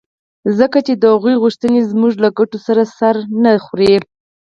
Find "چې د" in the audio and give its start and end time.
0.85-1.03